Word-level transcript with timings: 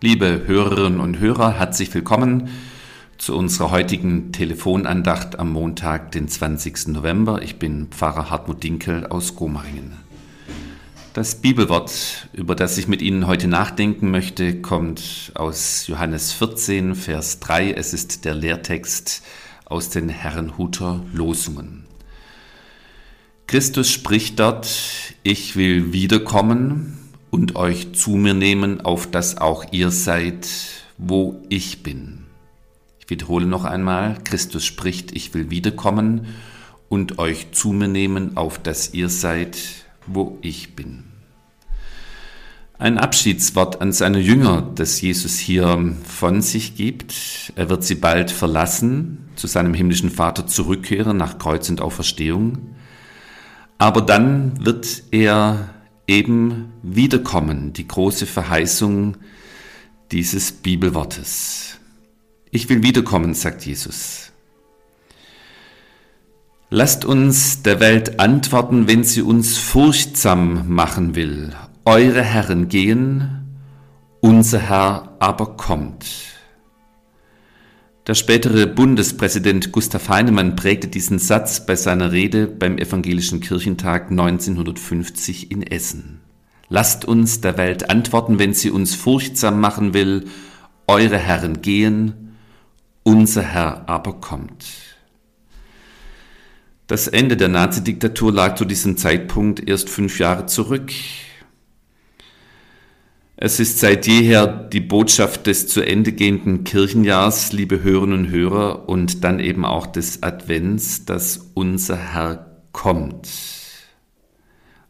Liebe 0.00 0.44
Hörerinnen 0.46 1.00
und 1.00 1.18
Hörer, 1.18 1.54
herzlich 1.58 1.92
willkommen 1.92 2.50
zu 3.18 3.36
unserer 3.36 3.72
heutigen 3.72 4.30
Telefonandacht 4.30 5.40
am 5.40 5.50
Montag, 5.50 6.12
den 6.12 6.28
20. 6.28 6.86
November. 6.86 7.42
Ich 7.42 7.58
bin 7.58 7.88
Pfarrer 7.88 8.30
Hartmut 8.30 8.62
Dinkel 8.62 9.08
aus 9.08 9.34
Gomaringen. 9.34 9.96
Das 11.14 11.34
Bibelwort, 11.34 12.28
über 12.32 12.54
das 12.54 12.78
ich 12.78 12.86
mit 12.86 13.02
Ihnen 13.02 13.26
heute 13.26 13.48
nachdenken 13.48 14.12
möchte, 14.12 14.62
kommt 14.62 15.32
aus 15.34 15.88
Johannes 15.88 16.32
14, 16.32 16.94
Vers 16.94 17.40
3. 17.40 17.72
Es 17.72 17.92
ist 17.92 18.24
der 18.24 18.34
Lehrtext 18.36 19.24
aus 19.64 19.90
den 19.90 20.10
Herrenhuter 20.10 21.04
Losungen. 21.12 21.86
Christus 23.48 23.90
spricht 23.90 24.38
dort, 24.38 24.68
ich 25.24 25.56
will 25.56 25.92
wiederkommen 25.92 27.07
und 27.30 27.56
euch 27.56 27.92
zu 27.92 28.12
mir 28.12 28.34
nehmen, 28.34 28.80
auf 28.80 29.10
dass 29.10 29.38
auch 29.38 29.66
ihr 29.72 29.90
seid, 29.90 30.48
wo 30.96 31.42
ich 31.48 31.82
bin. 31.82 32.24
Ich 33.00 33.10
wiederhole 33.10 33.46
noch 33.46 33.64
einmal, 33.64 34.18
Christus 34.24 34.64
spricht, 34.64 35.12
ich 35.12 35.32
will 35.34 35.50
wiederkommen 35.50 36.26
und 36.88 37.18
euch 37.18 37.52
zu 37.52 37.72
mir 37.72 37.88
nehmen, 37.88 38.36
auf 38.36 38.58
dass 38.58 38.94
ihr 38.94 39.08
seid, 39.08 39.58
wo 40.06 40.38
ich 40.42 40.74
bin. 40.74 41.04
Ein 42.80 42.98
Abschiedswort 42.98 43.80
an 43.80 43.90
seine 43.92 44.20
Jünger, 44.20 44.70
das 44.76 45.00
Jesus 45.00 45.36
hier 45.36 45.96
von 46.04 46.42
sich 46.42 46.76
gibt. 46.76 47.52
Er 47.56 47.68
wird 47.70 47.82
sie 47.82 47.96
bald 47.96 48.30
verlassen, 48.30 49.28
zu 49.34 49.48
seinem 49.48 49.74
himmlischen 49.74 50.10
Vater 50.10 50.46
zurückkehren 50.46 51.16
nach 51.16 51.38
Kreuz 51.38 51.68
und 51.68 51.80
Auferstehung. 51.80 52.76
Aber 53.78 54.00
dann 54.00 54.64
wird 54.64 55.02
er 55.10 55.70
eben 56.08 56.72
wiederkommen, 56.82 57.72
die 57.74 57.86
große 57.86 58.26
Verheißung 58.26 59.18
dieses 60.10 60.50
Bibelwortes. 60.50 61.78
Ich 62.50 62.68
will 62.68 62.82
wiederkommen, 62.82 63.34
sagt 63.34 63.66
Jesus. 63.66 64.32
Lasst 66.70 67.04
uns 67.04 67.62
der 67.62 67.80
Welt 67.80 68.20
antworten, 68.20 68.88
wenn 68.88 69.04
sie 69.04 69.22
uns 69.22 69.58
furchtsam 69.58 70.68
machen 70.68 71.14
will. 71.14 71.54
Eure 71.84 72.22
Herren 72.22 72.68
gehen, 72.68 73.60
unser 74.20 74.58
Herr 74.58 75.16
aber 75.18 75.56
kommt. 75.56 76.06
Der 78.08 78.14
spätere 78.14 78.66
Bundespräsident 78.66 79.70
Gustav 79.70 80.08
Heinemann 80.08 80.56
prägte 80.56 80.88
diesen 80.88 81.18
Satz 81.18 81.66
bei 81.66 81.76
seiner 81.76 82.10
Rede 82.10 82.46
beim 82.46 82.78
Evangelischen 82.78 83.40
Kirchentag 83.40 84.10
1950 84.10 85.50
in 85.50 85.62
Essen. 85.62 86.22
Lasst 86.70 87.04
uns 87.04 87.42
der 87.42 87.58
Welt 87.58 87.90
antworten, 87.90 88.38
wenn 88.38 88.54
sie 88.54 88.70
uns 88.70 88.94
furchtsam 88.94 89.60
machen 89.60 89.92
will, 89.92 90.24
eure 90.86 91.18
Herren 91.18 91.60
gehen, 91.60 92.34
unser 93.02 93.42
Herr 93.42 93.86
aber 93.90 94.14
kommt. 94.14 94.64
Das 96.86 97.08
Ende 97.08 97.36
der 97.36 97.48
Nazidiktatur 97.48 98.32
lag 98.32 98.54
zu 98.54 98.64
diesem 98.64 98.96
Zeitpunkt 98.96 99.68
erst 99.68 99.90
fünf 99.90 100.18
Jahre 100.18 100.46
zurück. 100.46 100.92
Es 103.40 103.60
ist 103.60 103.78
seit 103.78 104.08
jeher 104.08 104.48
die 104.48 104.80
Botschaft 104.80 105.46
des 105.46 105.68
zu 105.68 105.80
Ende 105.80 106.10
gehenden 106.10 106.64
Kirchenjahrs, 106.64 107.52
liebe 107.52 107.84
Hörerinnen 107.84 108.26
und 108.26 108.30
Hörer, 108.32 108.88
und 108.88 109.22
dann 109.22 109.38
eben 109.38 109.64
auch 109.64 109.86
des 109.86 110.24
Advents, 110.24 111.04
dass 111.04 111.52
unser 111.54 111.96
Herr 111.96 112.64
kommt. 112.72 113.28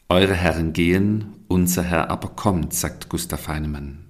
Eure 0.09 0.33
Herren 0.33 0.73
gehen, 0.73 1.35
unser 1.49 1.83
Herr 1.83 2.11
aber 2.11 2.29
kommt, 2.29 2.73
sagt 2.73 3.11
Gustav 3.11 3.49
Heinemann. 3.49 4.07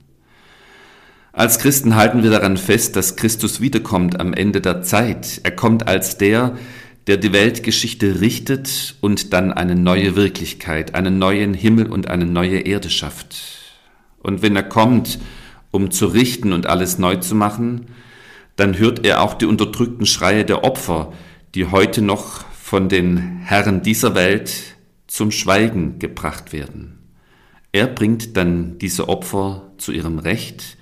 Als 1.33 1.59
Christen 1.59 1.97
halten 1.97 2.23
wir 2.23 2.31
daran 2.31 2.59
fest, 2.59 2.95
dass 2.95 3.17
Christus 3.17 3.61
wiederkommt 3.61 4.21
am 4.21 4.33
Ende 4.33 4.61
der 4.61 4.83
Zeit. 4.83 5.41
Er 5.43 5.51
kommt 5.51 5.89
als 5.89 6.17
der, 6.17 6.57
der 7.09 7.17
die 7.17 7.33
Weltgeschichte 7.33 8.21
richtet 8.21 8.95
und 9.01 9.33
dann 9.33 9.53
eine 9.53 9.75
neue 9.75 10.15
Wirklichkeit, 10.15 10.95
einen 10.95 11.19
neuen 11.19 11.55
Himmel 11.55 11.89
und 11.89 12.07
eine 12.07 12.27
neue 12.27 12.61
Erde 12.61 12.89
schafft. 12.89 13.59
Und 14.29 14.43
wenn 14.43 14.57
er 14.57 14.63
kommt, 14.63 15.19
um 15.71 15.91
zu 15.91 16.05
richten 16.05 16.53
und 16.53 16.67
alles 16.67 16.99
neu 16.99 17.17
zu 17.17 17.35
machen, 17.35 17.87
dann 18.57 18.77
hört 18.77 19.07
er 19.07 19.23
auch 19.23 19.33
die 19.33 19.47
unterdrückten 19.47 20.05
Schreie 20.05 20.45
der 20.45 20.65
Opfer, 20.65 21.15
die 21.55 21.65
heute 21.65 22.03
noch 22.03 22.45
von 22.53 22.91
den 22.91 23.39
Herren 23.39 23.81
dieser 23.83 24.15
Welt 24.15 24.77
zum 25.07 25.31
Schweigen 25.31 25.99
gebracht 25.99 26.53
werden. 26.53 26.99
Er 27.73 27.87
bringt 27.87 28.37
dann 28.37 28.77
diese 28.79 29.09
Opfer 29.09 29.71
zu 29.79 29.93
ihrem 29.93 30.19
Recht 30.19 30.77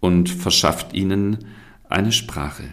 und 0.00 0.30
verschafft 0.30 0.94
ihnen 0.94 1.44
eine 1.90 2.10
Sprache. 2.10 2.64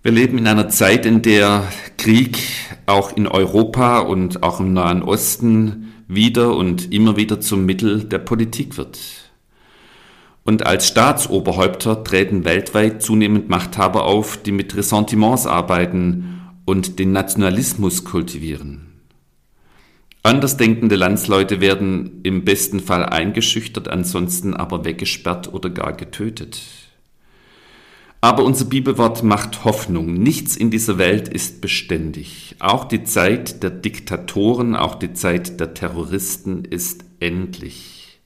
Wir 0.00 0.12
leben 0.12 0.38
in 0.38 0.46
einer 0.46 0.68
Zeit, 0.68 1.04
in 1.06 1.22
der 1.22 1.64
Krieg 1.96 2.38
auch 2.86 3.16
in 3.16 3.26
Europa 3.26 3.98
und 3.98 4.44
auch 4.44 4.60
im 4.60 4.72
Nahen 4.72 5.02
Osten 5.02 5.92
wieder 6.06 6.54
und 6.54 6.92
immer 6.92 7.16
wieder 7.16 7.40
zum 7.40 7.66
Mittel 7.66 8.04
der 8.04 8.18
Politik 8.18 8.76
wird. 8.76 9.00
Und 10.44 10.64
als 10.64 10.86
Staatsoberhäupter 10.86 12.04
treten 12.04 12.44
weltweit 12.44 13.02
zunehmend 13.02 13.48
Machthaber 13.48 14.04
auf, 14.04 14.36
die 14.40 14.52
mit 14.52 14.76
Ressentiments 14.76 15.46
arbeiten 15.46 16.42
und 16.64 17.00
den 17.00 17.10
Nationalismus 17.10 18.04
kultivieren. 18.04 18.86
Andersdenkende 20.22 20.94
Landsleute 20.94 21.60
werden 21.60 22.20
im 22.22 22.44
besten 22.44 22.78
Fall 22.78 23.04
eingeschüchtert, 23.04 23.88
ansonsten 23.88 24.54
aber 24.54 24.84
weggesperrt 24.84 25.52
oder 25.52 25.70
gar 25.70 25.92
getötet. 25.92 26.87
Aber 28.20 28.44
unser 28.44 28.64
Bibelwort 28.64 29.22
macht 29.22 29.64
Hoffnung. 29.64 30.12
Nichts 30.14 30.56
in 30.56 30.70
dieser 30.70 30.98
Welt 30.98 31.28
ist 31.28 31.60
beständig. 31.60 32.56
Auch 32.58 32.84
die 32.84 33.04
Zeit 33.04 33.62
der 33.62 33.70
Diktatoren, 33.70 34.74
auch 34.74 34.96
die 34.96 35.12
Zeit 35.12 35.60
der 35.60 35.74
Terroristen 35.74 36.64
ist 36.64 37.04
endlich. 37.20 38.20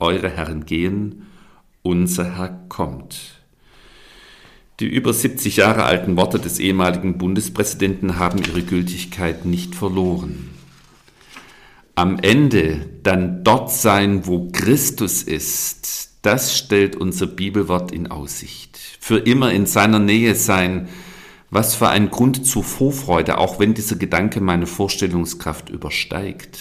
Eure 0.00 0.28
Herren 0.28 0.66
gehen, 0.66 1.26
unser 1.82 2.36
Herr 2.36 2.60
kommt. 2.68 3.36
Die 4.80 4.86
über 4.86 5.12
70 5.12 5.56
Jahre 5.56 5.84
alten 5.84 6.16
Worte 6.16 6.38
des 6.38 6.58
ehemaligen 6.58 7.16
Bundespräsidenten 7.16 8.18
haben 8.18 8.40
ihre 8.40 8.62
Gültigkeit 8.62 9.46
nicht 9.46 9.74
verloren. 9.74 10.50
Am 11.94 12.18
Ende 12.18 12.90
dann 13.02 13.42
dort 13.42 13.72
sein, 13.72 14.26
wo 14.26 14.50
Christus 14.52 15.22
ist, 15.22 16.05
das 16.22 16.56
stellt 16.56 16.96
unser 16.96 17.26
Bibelwort 17.26 17.92
in 17.92 18.08
Aussicht 18.08 18.78
für 19.00 19.18
immer 19.18 19.52
in 19.52 19.66
seiner 19.66 20.00
Nähe 20.00 20.34
sein. 20.34 20.88
Was 21.50 21.76
für 21.76 21.88
ein 21.88 22.10
Grund 22.10 22.44
zur 22.44 22.64
Vorfreude, 22.64 23.38
auch 23.38 23.60
wenn 23.60 23.72
dieser 23.72 23.94
Gedanke 23.94 24.40
meine 24.40 24.66
Vorstellungskraft 24.66 25.68
übersteigt. 25.70 26.58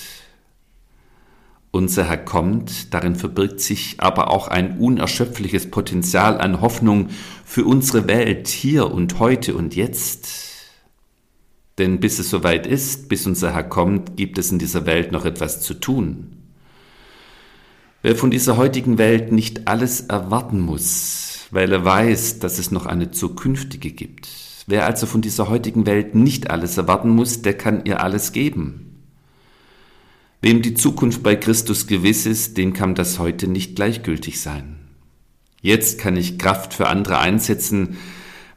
Unser 1.71 2.07
Herr 2.07 2.17
kommt, 2.17 2.93
darin 2.93 3.15
verbirgt 3.15 3.59
sich 3.59 3.95
aber 3.97 4.29
auch 4.29 4.47
ein 4.47 4.77
unerschöpfliches 4.77 5.71
Potenzial 5.71 6.39
an 6.39 6.61
Hoffnung 6.61 7.09
für 7.43 7.65
unsere 7.65 8.07
Welt 8.07 8.47
hier 8.47 8.91
und 8.91 9.19
heute 9.19 9.55
und 9.55 9.75
jetzt. 9.75 10.27
Denn 11.77 11.99
bis 11.99 12.19
es 12.19 12.29
soweit 12.29 12.67
ist, 12.67 13.09
bis 13.09 13.25
unser 13.25 13.53
Herr 13.53 13.63
kommt, 13.63 14.15
gibt 14.15 14.37
es 14.37 14.51
in 14.51 14.59
dieser 14.59 14.85
Welt 14.85 15.11
noch 15.11 15.25
etwas 15.25 15.61
zu 15.61 15.73
tun. 15.73 16.34
Wer 18.05 18.15
von 18.15 18.29
dieser 18.29 18.55
heutigen 18.55 18.99
Welt 18.99 19.31
nicht 19.31 19.67
alles 19.67 20.01
erwarten 20.01 20.59
muss, 20.59 21.47
weil 21.49 21.71
er 21.71 21.85
weiß, 21.85 22.37
dass 22.37 22.59
es 22.59 22.69
noch 22.69 22.85
eine 22.85 23.09
zukünftige 23.09 23.89
gibt. 23.89 24.27
Wer 24.67 24.85
also 24.85 25.07
von 25.07 25.23
dieser 25.23 25.49
heutigen 25.49 25.87
Welt 25.87 26.13
nicht 26.13 26.51
alles 26.51 26.77
erwarten 26.77 27.09
muss, 27.09 27.41
der 27.41 27.57
kann 27.57 27.83
ihr 27.83 28.03
alles 28.03 28.31
geben. 28.31 29.01
Wem 30.39 30.61
die 30.61 30.75
Zukunft 30.75 31.23
bei 31.23 31.35
Christus 31.35 31.87
gewiss 31.87 32.27
ist, 32.27 32.59
dem 32.59 32.73
kann 32.73 32.93
das 32.93 33.17
heute 33.17 33.47
nicht 33.47 33.75
gleichgültig 33.75 34.39
sein. 34.39 34.75
Jetzt 35.63 35.97
kann 35.97 36.15
ich 36.15 36.37
Kraft 36.37 36.75
für 36.75 36.89
andere 36.89 37.17
einsetzen, 37.17 37.97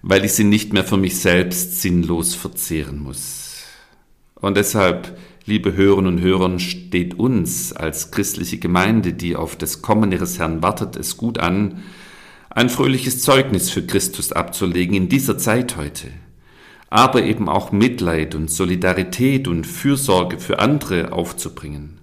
weil 0.03 0.27
ich 0.27 0.35
sie 0.35 0.45
nicht 0.45 0.75
mehr 0.75 0.85
für 0.85 0.99
mich 0.99 1.21
selbst 1.21 1.81
sinnlos 1.81 2.35
verzehren 2.35 2.99
muss. 2.99 3.63
Und 4.35 4.59
deshalb, 4.59 5.17
liebe 5.49 5.75
Hörerinnen 5.75 6.19
und 6.19 6.21
Hörer, 6.21 6.59
steht 6.59 7.19
uns 7.19 7.73
als 7.73 8.11
christliche 8.11 8.59
Gemeinde, 8.59 9.15
die 9.15 9.35
auf 9.35 9.57
das 9.57 9.81
Kommen 9.81 10.13
ihres 10.13 10.39
Herrn 10.39 10.63
wartet, 10.63 10.95
es 10.97 11.17
gut 11.17 11.39
an, 11.39 11.83
ein 12.51 12.69
fröhliches 12.69 13.23
Zeugnis 13.23 13.71
für 13.71 13.85
Christus 13.85 14.31
abzulegen 14.33 14.95
in 14.95 15.09
dieser 15.09 15.39
Zeit 15.39 15.79
heute, 15.79 16.09
aber 16.91 17.23
eben 17.23 17.49
auch 17.49 17.73
Mitleid 17.73 18.35
und 18.35 18.51
Solidarität 18.51 19.49
und 19.49 19.67
Fürsorge 19.67 20.39
für 20.39 20.59
andere 20.59 21.13
aufzubringen 21.13 21.99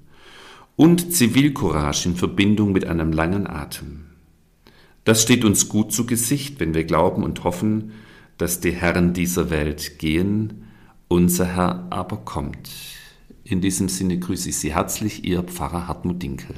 und 0.75 1.13
Zivilcourage 1.13 2.09
in 2.09 2.15
Verbindung 2.15 2.71
mit 2.71 2.85
einem 2.85 3.11
langen 3.11 3.47
Atem. 3.47 4.05
Das 5.03 5.21
steht 5.21 5.45
uns 5.45 5.69
gut 5.69 5.93
zu 5.93 6.07
Gesicht, 6.07 6.59
wenn 6.59 6.73
wir 6.73 6.83
glauben 6.83 7.23
und 7.23 7.43
hoffen, 7.43 7.91
dass 8.39 8.59
die 8.59 8.71
Herren 8.71 9.13
dieser 9.13 9.51
Welt 9.51 9.99
gehen, 9.99 10.65
unser 11.07 11.45
Herr 11.45 11.85
aber 11.91 12.17
kommt. 12.17 12.69
In 13.47 13.61
diesem 13.61 13.89
Sinne 13.89 14.17
grüße 14.17 14.49
ich 14.49 14.57
Sie 14.57 14.73
herzlich, 14.73 15.23
Ihr 15.23 15.43
Pfarrer 15.43 15.87
Hartmut 15.87 16.23
Dinkel. 16.23 16.55